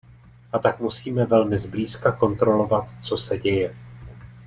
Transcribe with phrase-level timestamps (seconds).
[0.51, 3.75] A tak musíme velmi zblízka kontrolovat, co se děje.